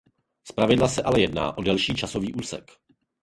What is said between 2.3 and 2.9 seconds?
úsek.